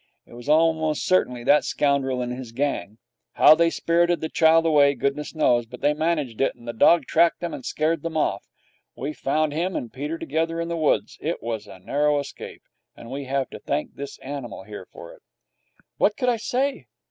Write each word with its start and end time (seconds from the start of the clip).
It 0.25 0.33
was 0.33 0.49
almost 0.49 1.05
certainly 1.05 1.43
that 1.43 1.63
scoundrel 1.63 2.23
and 2.23 2.33
his 2.33 2.51
gang. 2.51 2.97
How 3.33 3.53
they 3.53 3.69
spirited 3.69 4.19
the 4.19 4.29
child 4.29 4.65
away, 4.65 4.95
goodness 4.95 5.35
knows, 5.35 5.67
but 5.67 5.81
they 5.81 5.93
managed 5.93 6.41
it, 6.41 6.55
and 6.55 6.67
the 6.67 6.73
dog 6.73 7.05
tracked 7.05 7.39
them 7.39 7.53
and 7.53 7.63
scared 7.63 8.01
them 8.01 8.17
off. 8.17 8.47
We 8.97 9.13
found 9.13 9.53
him 9.53 9.75
and 9.75 9.93
Peter 9.93 10.17
together 10.17 10.59
in 10.59 10.69
the 10.69 10.75
woods. 10.75 11.19
It 11.21 11.43
was 11.43 11.67
a 11.67 11.77
narrow 11.77 12.17
escape, 12.17 12.63
and 12.95 13.11
we 13.11 13.25
have 13.25 13.51
to 13.51 13.59
thank 13.59 13.93
this 13.93 14.17
animal 14.23 14.63
here 14.63 14.87
for 14.91 15.13
it.' 15.13 15.21
What 15.97 16.17
could 16.17 16.29
I 16.29 16.37
say? 16.37 16.87